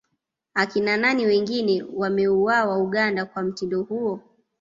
[0.53, 4.19] Akina nani wengine wameuawa Uganda kwa mtindo huo